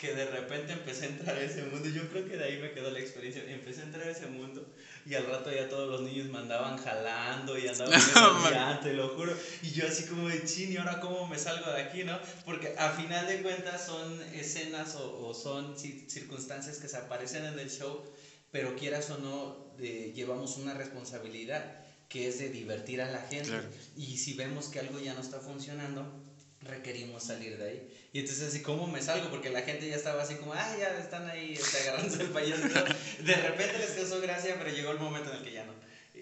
[0.00, 1.86] que de repente empecé a entrar a ese mundo.
[1.88, 3.44] Yo creo que de ahí me quedó la experiencia.
[3.46, 4.66] Empecé a entrar a ese mundo
[5.04, 9.10] y al rato ya todos los niños me andaban jalando y andaban no, te lo
[9.10, 9.36] juro.
[9.62, 12.18] Y yo así como de chin, ¿y ahora cómo me salgo de aquí, no?
[12.46, 17.58] Porque a final de cuentas son escenas o, o son circunstancias que se aparecen en
[17.58, 18.02] el show,
[18.50, 23.52] pero quieras o no, llevamos una responsabilidad que es de divertir a la gente.
[23.96, 26.29] Y si vemos que algo ya no está funcionando,
[26.62, 28.08] requerimos salir de ahí.
[28.12, 29.30] Y entonces así, ¿cómo me salgo?
[29.30, 32.62] Porque la gente ya estaba así como, ah, ya están ahí este, agarrándose el payaso.
[32.62, 35.72] De repente les causó gracia, pero llegó el momento en el que ya no.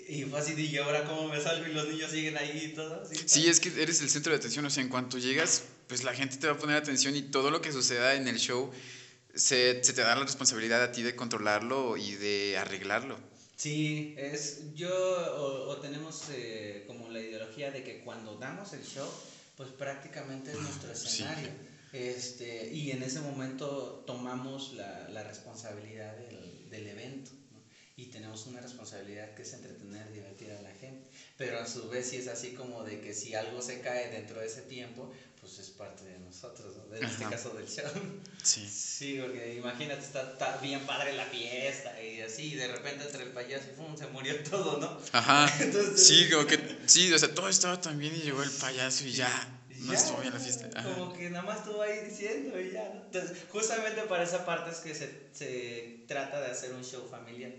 [0.09, 3.03] Y fue así, y ahora cómo me salgo y los niños siguen ahí y todo.
[3.27, 6.15] Sí, es que eres el centro de atención, o sea, en cuanto llegas, pues la
[6.15, 8.71] gente te va a poner atención y todo lo que suceda en el show
[9.35, 13.19] se, se te da la responsabilidad a ti de controlarlo y de arreglarlo.
[13.57, 19.09] Sí, es yo o, tenemos eh, como la ideología de que cuando damos el show,
[19.59, 21.51] pues prácticamente es nuestro escenario.
[21.93, 27.33] Este, y en ese momento tomamos la, la responsabilidad del, del evento.
[27.97, 31.11] Y tenemos una responsabilidad que es entretener, divertir a la gente.
[31.37, 34.39] Pero a su vez, si es así como de que si algo se cae dentro
[34.39, 36.97] de ese tiempo, pues es parte de nosotros, ¿no?
[36.97, 37.85] en este caso del show.
[38.43, 38.69] Sí.
[38.69, 43.31] Sí, porque imagínate, está, bien padre la fiesta y así, y de repente entre el
[43.31, 43.97] payaso y ¡pum!
[43.97, 45.01] se murió todo, ¿no?
[45.13, 45.49] Ajá.
[45.97, 49.13] sí, como que, sí, o sea, todo estaba tan bien y llegó el payaso y
[49.13, 50.83] ya no estuvo bien la fiesta.
[50.83, 52.93] Como que nada más estuvo ahí diciendo y ya.
[52.93, 57.53] Entonces, justamente para esa parte es que se, se trata de hacer un show familiar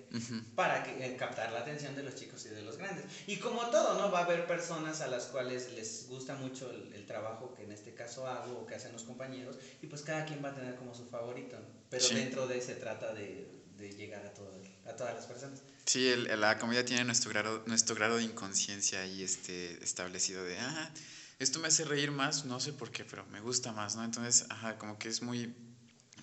[0.56, 3.06] para que, eh, captar la atención de los chicos y de los grandes.
[3.28, 4.12] Y como todo, ¿no?
[4.12, 7.72] Va a haber personas a las cuales les gusta mucho el, el, trabajo que en
[7.72, 10.76] este caso hago o que hacen los compañeros y pues cada quien va a tener
[10.76, 11.58] como su favorito,
[11.90, 14.52] Pero dentro de se trata de, de llegar a, todo,
[14.86, 15.62] a todas las personas.
[15.86, 20.60] Sí, el, la comedia tiene nuestro grado, nuestro grado de inconsciencia ahí este, establecido de,
[20.60, 20.92] ah,
[21.40, 24.04] esto me hace reír más, no sé por qué, pero me gusta más, ¿no?
[24.04, 25.56] Entonces, ajá, como que es muy,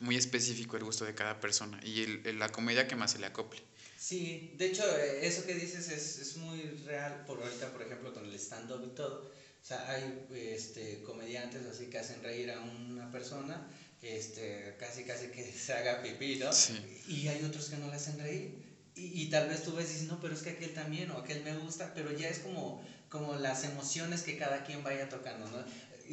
[0.00, 3.26] muy específico el gusto de cada persona y el, la comedia que más se le
[3.26, 3.60] acople.
[3.98, 8.12] Sí, de hecho, eh, eso que dices es, es muy real, por ahorita, por ejemplo,
[8.12, 9.32] con el stand-up y todo.
[9.62, 13.66] O sea, hay este, comediantes así que hacen reír a una persona,
[14.02, 16.52] este, casi casi que se haga pipí, ¿no?
[16.52, 17.02] Sí.
[17.08, 18.64] Y hay otros que no le hacen reír.
[18.94, 21.18] Y, y, tal vez tú ves y dices, no, pero es que aquel también, o
[21.18, 25.48] aquel me gusta, pero ya es como como las emociones que cada quien vaya tocando,
[25.48, 25.64] ¿no?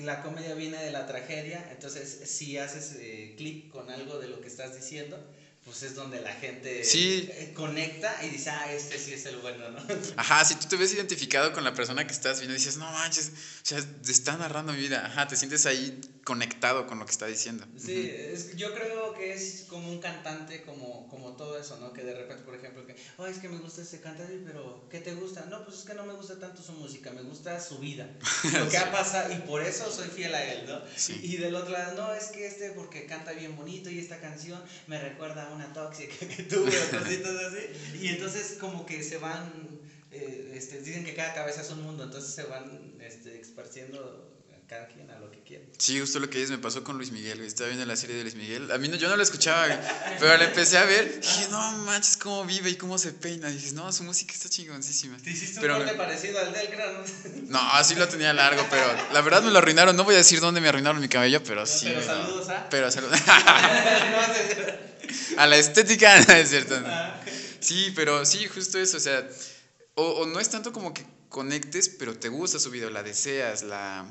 [0.03, 4.41] La comedia viene de la tragedia, entonces si haces eh, clic con algo de lo
[4.41, 5.23] que estás diciendo,
[5.65, 9.69] pues es donde la gente eh, conecta y dice, ah, este sí es el bueno,
[9.69, 9.79] ¿no?
[10.17, 13.29] Ajá, si tú te ves identificado con la persona que estás viendo, dices, no manches,
[13.29, 17.11] o sea, te está narrando mi vida, ajá, te sientes ahí conectado con lo que
[17.11, 17.65] está diciendo.
[17.77, 21.91] Sí, es, yo creo que es como un cantante, como, como todo eso, ¿no?
[21.91, 24.99] Que de repente, por ejemplo, que, oh, es que me gusta ese cantante, pero ¿qué
[24.99, 25.45] te gusta?
[25.49, 28.09] No, pues es que no me gusta tanto su música, me gusta su vida,
[28.57, 30.81] lo que ha pasado, y por eso soy fiel a él, ¿no?
[30.95, 31.19] Sí.
[31.21, 34.61] Y, del otro lado, no, es que este porque canta bien bonito y esta canción
[34.87, 37.99] me recuerda a una tóxica que tuve o cositas así.
[38.01, 39.51] Y entonces como que se van,
[40.11, 44.32] eh, este, dicen que cada cabeza es un mundo, entonces se van este, esparciendo
[44.67, 45.67] cada quien a lo que quiere.
[45.77, 48.23] Sí, justo lo que dices me pasó con Luis Miguel, Estaba viendo la serie de
[48.23, 48.71] Luis Miguel.
[48.71, 49.67] A mí no, yo no lo escuchaba,
[50.19, 51.19] pero la empecé a ver.
[51.21, 53.49] Dije, no manches, cómo vive y cómo se peina.
[53.49, 55.17] Y dices, no, su música está chingoncísima.
[55.17, 57.03] ¿Te hiciste pero un corte parecido al del cráneo?
[57.47, 59.95] No, así lo tenía largo, pero la verdad me lo arruinaron.
[59.95, 61.87] No voy a decir dónde me arruinaron mi cabello, pero sí.
[61.87, 62.69] Pero saludos a.
[62.69, 63.19] Pero saludos.
[65.37, 66.79] a la estética, es cierto.
[66.85, 67.19] Ah.
[67.59, 68.97] Sí, pero sí, justo eso.
[68.97, 69.27] O sea,
[69.95, 73.63] o, o no es tanto como que conectes, pero te gusta su video, la deseas,
[73.63, 74.05] la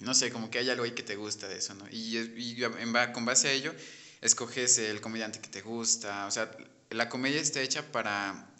[0.00, 1.86] no sé, como que hay algo ahí que te gusta de eso, ¿no?
[1.90, 2.62] Y, y
[3.12, 3.74] con base a ello,
[4.20, 6.50] escoges el comediante que te gusta, o sea,
[6.90, 8.50] la comedia está hecha para,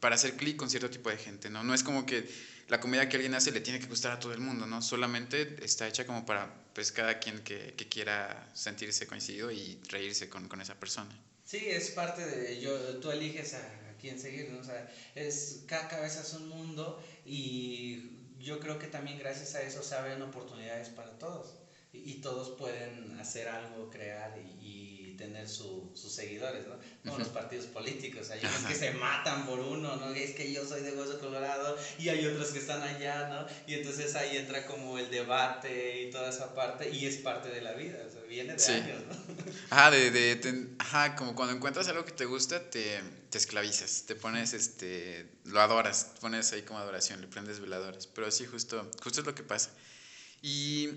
[0.00, 1.64] para hacer clic con cierto tipo de gente, ¿no?
[1.64, 2.28] No es como que
[2.68, 4.82] la comedia que alguien hace le tiene que gustar a todo el mundo, ¿no?
[4.82, 10.28] Solamente está hecha como para, pues, cada quien que, que quiera sentirse coincidido y reírse
[10.28, 11.10] con, con, esa persona.
[11.44, 14.60] Sí, es parte de, yo, tú eliges a, quién seguir, ¿no?
[14.60, 19.62] O sea, es, cada cabeza es un mundo y yo creo que también gracias a
[19.62, 21.54] eso se abren oportunidades para todos.
[21.92, 24.57] Y, todos pueden hacer algo, crear y,
[25.18, 26.76] tener sus seguidores, ¿no?
[27.04, 30.14] Como los partidos políticos, hay unos que se matan por uno, ¿no?
[30.14, 33.46] Es que yo soy de Hueso Colorado y hay otros que están allá, ¿no?
[33.66, 37.60] Y entonces ahí entra como el debate y toda esa parte y es parte de
[37.60, 39.44] la vida, o sea, viene de años, ¿no?
[39.70, 44.14] Ajá, de, de ajá, como cuando encuentras algo que te gusta, te, te esclavizas, te
[44.14, 49.20] pones, este, lo adoras, pones ahí como adoración, le prendes veladores, pero sí, justo, justo
[49.20, 49.70] es lo que pasa.
[50.40, 50.88] Y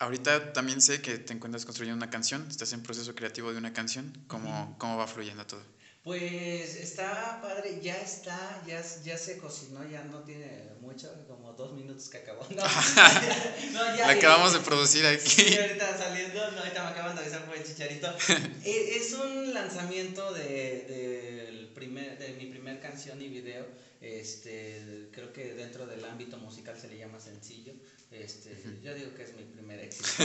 [0.00, 3.72] Ahorita también sé que te encuentras construyendo una canción, estás en proceso creativo de una
[3.72, 5.60] canción, ¿cómo, cómo va fluyendo todo?
[6.04, 11.74] Pues está padre, ya está, ya, ya se cocinó, ya no tiene mucho, como dos
[11.74, 12.46] minutos que acabó.
[12.48, 12.62] No,
[13.72, 15.28] no ya, La acabamos de producir aquí.
[15.28, 18.08] Sí, ahorita saliendo, no, ahorita me acaban de avisar por el chicharito.
[18.64, 23.66] E, es un lanzamiento de, de, primer, de mi primer canción y video,
[24.00, 27.72] este, creo que dentro del ámbito musical se le llama sencillo.
[28.10, 30.24] Este, yo digo que es mi primer éxito.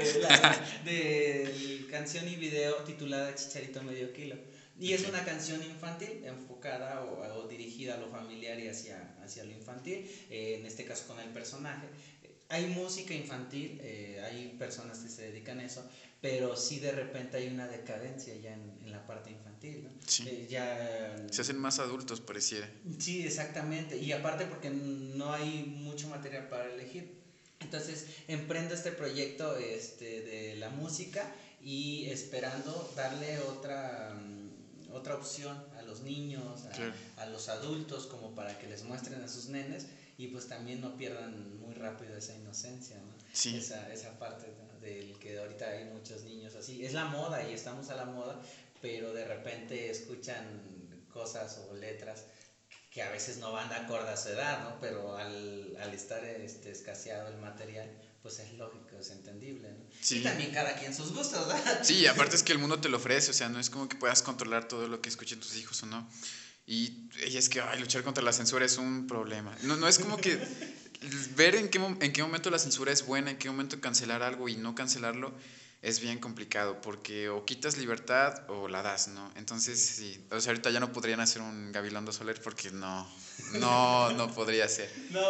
[0.00, 0.20] este,
[0.84, 4.36] de, canción y video titulada Chicharito Medio Kilo.
[4.80, 9.52] Y es una canción infantil enfocada o, dirigida a lo familiar y hacia, hacia lo
[9.52, 11.86] infantil, eh, en este caso con el personaje.
[12.48, 15.88] Hay música infantil, eh, hay personas que se dedican a eso,
[16.24, 19.84] pero sí de repente hay una decadencia ya en, en la parte infantil.
[19.84, 19.90] ¿no?
[20.06, 20.26] Sí.
[20.26, 22.66] Eh, ya, se hacen más adultos, pareciera.
[22.98, 23.98] Sí, exactamente.
[23.98, 27.20] Y aparte porque no hay mucho material para elegir.
[27.60, 31.30] Entonces emprendo este proyecto este, de la música
[31.62, 36.64] y esperando darle otra, mm, otra opción a los niños,
[37.18, 40.80] a, a los adultos, como para que les muestren a sus nenes y pues también
[40.80, 43.12] no pierdan muy rápido esa inocencia, ¿no?
[43.34, 43.56] Sí.
[43.56, 44.46] Esa, esa parte
[44.84, 46.84] del que ahorita hay muchos niños así.
[46.84, 48.40] Es la moda y estamos a la moda,
[48.80, 50.44] pero de repente escuchan
[51.12, 52.24] cosas o letras
[52.92, 54.78] que a veces no van de acuerdo a su edad, ¿no?
[54.80, 57.90] Pero al, al estar este, escaseado el material,
[58.22, 59.84] pues es lógico, es entendible, ¿no?
[60.00, 60.18] Sí.
[60.18, 61.80] Y también cada quien sus gustos, ¿verdad?
[61.82, 63.96] Sí, aparte es que el mundo te lo ofrece, o sea, no es como que
[63.96, 66.08] puedas controlar todo lo que escuchen tus hijos o no.
[66.66, 69.56] Y, es que ay, luchar contra la censura es un problema.
[69.62, 70.38] No, no es como que
[71.36, 74.48] ver en qué, en qué momento la censura es buena, en qué momento cancelar algo
[74.48, 75.32] y no cancelarlo
[75.82, 79.30] es bien complicado porque o quitas libertad o la das, ¿no?
[79.36, 83.06] Entonces, sí, o sea, ahorita ya no podrían hacer un Gabilondo Soler porque no,
[83.52, 84.90] no, no podría ser.
[85.10, 85.20] No,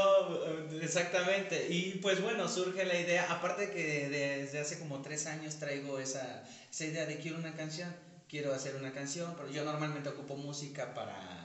[0.80, 1.66] exactamente.
[1.70, 6.44] Y pues bueno, surge la idea, aparte que desde hace como tres años traigo esa,
[6.70, 7.92] esa idea de quiero una canción
[8.34, 11.43] quiero hacer una canción, pero yo normalmente ocupo música para,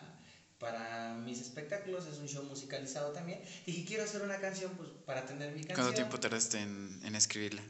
[0.59, 3.41] para mis espectáculos, es un show musicalizado también.
[3.65, 5.75] Y quiero hacer una canción pues, para tener mi canción.
[5.75, 7.61] ¿Cuánto tiempo tardaste en, en escribirla?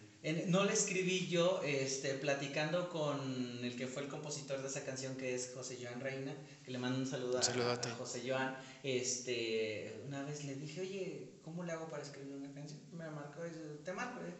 [0.48, 5.16] no la escribí yo, este, platicando con el que fue el compositor de esa canción,
[5.16, 8.58] que es José Joan Reina, que le mando un saludo, a, a, José Joan.
[8.84, 12.82] Este, una vez le dije, oye, ¿cómo le hago para escribir una canción?
[12.92, 13.44] Me marcó,
[13.84, 14.20] te marco.
[14.20, 14.34] ¿eh?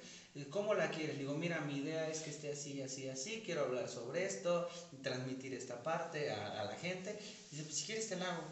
[0.52, 1.18] ¿Cómo la quieres?
[1.18, 4.70] Digo, mira, mi idea es que esté así, así, así, quiero hablar sobre esto,
[5.02, 7.18] transmitir esta parte a, la gente.
[7.52, 8.44] Dice, pues si quieres te la hago.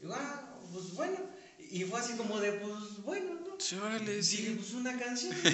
[0.00, 0.42] Digo, ah,
[0.72, 1.18] pues bueno.
[1.58, 3.56] Y fue así como de, pues bueno, ¿no?
[3.58, 3.76] Sí,
[4.36, 5.34] Dije, pues una canción.
[5.42, 5.46] y,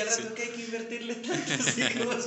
[0.00, 2.12] al rato que hay que invertirle tanto, así como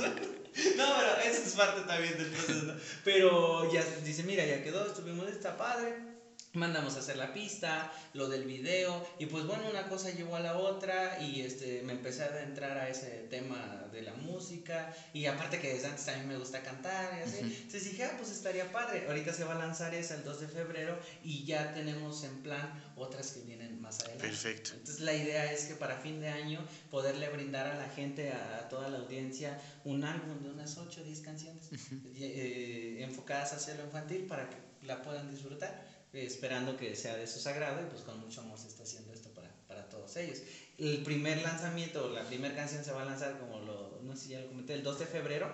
[0.76, 2.74] No, pero esa es parte también del proceso.
[3.04, 6.11] Pero ya dice, mira, ya quedó, estuvimos, está padre
[6.54, 10.40] mandamos a hacer la pista, lo del video, y pues bueno, una cosa llevó a
[10.40, 15.26] la otra, y este, me empecé a adentrar a ese tema de la música, y
[15.26, 18.70] aparte que desde antes también me gusta cantar, y así, entonces dije, ah, pues estaría
[18.70, 22.42] padre, ahorita se va a lanzar esa el 2 de febrero, y ya tenemos en
[22.42, 24.28] plan otras que vienen más adelante.
[24.28, 24.72] Perfecto.
[24.74, 26.60] Entonces la idea es que para fin de año
[26.90, 31.04] poderle brindar a la gente, a, toda la audiencia, un álbum de unas 8 o
[31.04, 31.70] 10 canciones
[32.16, 37.40] eh, enfocadas hacia lo infantil para que la puedan disfrutar esperando que sea de su
[37.40, 40.38] sagrado y pues con mucho amor se está haciendo esto para, para todos ellos.
[40.78, 44.28] El primer lanzamiento, la primera canción se va a lanzar como lo, no sé si
[44.30, 45.50] ya lo comenté, el 2 de febrero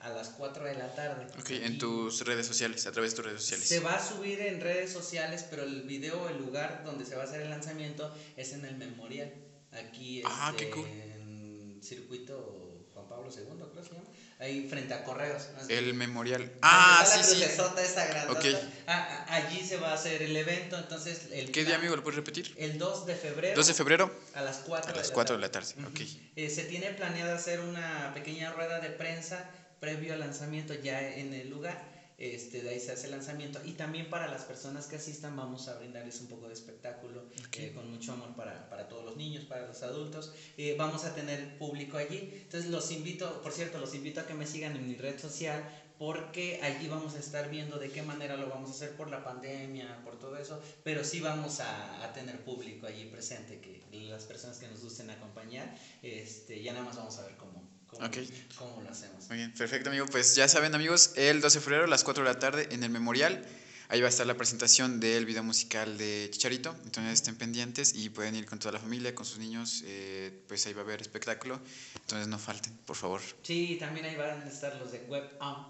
[0.00, 1.26] a las 4 de la tarde.
[1.38, 3.68] Ok, en tus redes sociales, a través de tus redes sociales.
[3.68, 7.22] Se va a subir en redes sociales, pero el video, el lugar donde se va
[7.22, 9.32] a hacer el lanzamiento es en el memorial.
[9.72, 10.86] Aquí ah, qué cool.
[10.86, 15.48] en circuito Juan Pablo II, creo que se llama ahí frente a Correos.
[15.68, 16.50] El memorial.
[16.62, 17.42] Ah, sí, sí.
[17.42, 18.54] esa okay.
[18.86, 21.28] Ah, ah, allí se va a hacer el evento, entonces...
[21.32, 22.54] El ¿Qué día, amigo, lo puedes repetir?
[22.56, 23.56] El 2 de febrero.
[23.56, 24.10] 2 de febrero.
[24.34, 26.00] A las 4 a las 4 de la tarde, ok.
[26.36, 31.34] Eh, se tiene planeado hacer una pequeña rueda de prensa previo al lanzamiento ya en
[31.34, 33.60] el lugar este, de ahí se hace el lanzamiento.
[33.64, 37.72] Y también para las personas que asistan vamos a brindarles un poco de espectáculo eh,
[37.74, 40.34] con mucho amor para, para, todos los niños, para los adultos.
[40.56, 42.30] Eh, vamos a tener público allí.
[42.42, 45.62] Entonces los invito, por cierto, los invito a que me sigan en mi red social
[45.98, 49.24] porque allí vamos a estar viendo de qué manera lo vamos a hacer por la
[49.24, 54.24] pandemia, por todo eso, pero sí vamos a, a tener público allí presente, que las
[54.24, 58.90] personas que nos gusten acompañar, este, ya nada más vamos a ver cómo, ¿Cómo, lo
[58.90, 59.28] hacemos?
[59.28, 60.06] Muy bien, perfecto, amigo.
[60.06, 62.82] Pues ya saben, amigos, el 12 de febrero a las 4 de la tarde en
[62.84, 63.44] el Memorial.
[63.90, 66.76] Ahí va a estar la presentación del video musical de Chicharito.
[66.84, 69.82] Entonces estén pendientes y pueden ir con toda la familia, con sus niños.
[69.86, 71.58] Eh, pues ahí va a haber espectáculo.
[71.94, 73.22] Entonces no falten, por favor.
[73.42, 75.66] Sí, también ahí van a estar los de Web on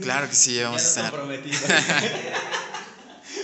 [0.00, 1.12] Claro que sí, vamos a estar.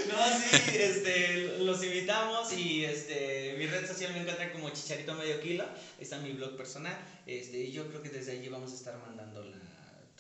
[0.09, 5.41] No, sí, este, los invitamos y este, mi red social me encuentra como Chicharito Medio
[5.41, 5.65] Kilo,
[5.99, 6.97] está mi blog personal,
[7.27, 9.57] este, y yo creo que desde allí vamos a estar mandando la,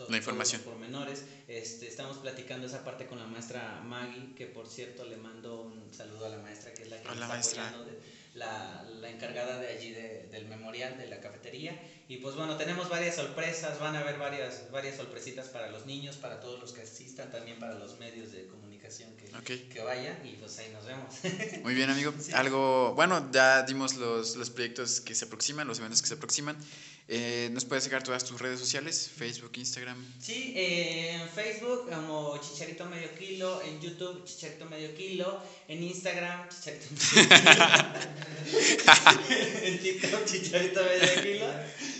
[0.08, 0.62] la información.
[0.62, 1.24] por menores.
[1.48, 5.92] Este, estamos platicando esa parte con la maestra Maggie, que por cierto le mando un
[5.92, 7.74] saludo a la maestra, que es la que Hola, está maestra.
[8.34, 11.78] la, la, encargada de allí de, del memorial, de la cafetería.
[12.08, 16.16] Y pues bueno, tenemos varias sorpresas, van a haber varias, varias sorpresitas para los niños,
[16.16, 18.67] para todos los que asistan, también para los medios de comunicación
[19.44, 21.14] que, que vayan y pues ahí nos vemos.
[21.62, 22.12] Muy bien, amigo.
[22.34, 26.56] Algo, bueno, ya dimos los, los proyectos que se aproximan, los eventos que se aproximan.
[27.10, 29.10] Eh, ¿Nos puedes dejar todas tus redes sociales?
[29.16, 29.96] Facebook, Instagram.
[30.20, 36.48] Sí, eh, en Facebook como Chicharito Medio Kilo, en YouTube Chicharito Medio Kilo, en Instagram
[36.50, 37.64] Chicharito Medio Kilo,
[39.62, 41.46] en TikTok Chicharito Medio Kilo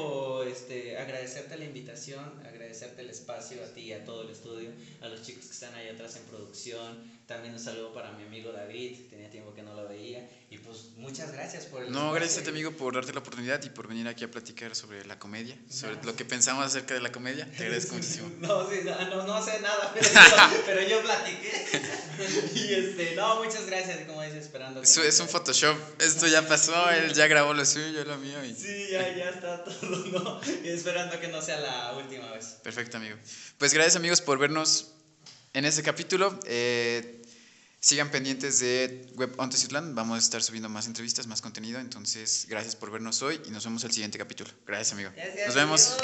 [0.50, 4.70] este, agradecerte la invitación, agradecerte el espacio a ti y a todo el estudio,
[5.02, 7.21] a los chicos que están ahí atrás en producción.
[7.26, 10.28] También un saludo para mi amigo David, tenía tiempo que no lo veía.
[10.50, 13.62] Y pues muchas gracias por el No, gracias a ti amigo por darte la oportunidad
[13.64, 17.00] y por venir aquí a platicar sobre la comedia, sobre lo que pensamos acerca de
[17.00, 17.50] la comedia.
[17.52, 18.30] Te agradezco muchísimo.
[18.40, 19.94] no, sí, no, no, sé nada,
[20.66, 21.66] pero yo, platiqué.
[22.54, 24.82] y este, no, muchas gracias, como dices, esperando.
[24.82, 28.44] Eso es un Photoshop, esto ya pasó, él ya grabó lo suyo, yo lo mío.
[28.44, 28.54] Y...
[28.54, 30.40] Sí, ya, ya está todo, ¿no?
[30.64, 32.58] Y esperando que no sea la última vez.
[32.62, 33.16] Perfecto, amigo.
[33.56, 34.92] Pues gracias amigos por vernos
[35.52, 36.38] en este capítulo.
[36.46, 37.18] Eh,
[37.80, 39.50] Sigan pendientes de Web on
[39.96, 41.80] Vamos a estar subiendo más entrevistas, más contenido.
[41.80, 44.50] Entonces, gracias por vernos hoy y nos vemos el siguiente capítulo.
[44.64, 45.10] Gracias, amigo.
[45.46, 45.96] nos vemos.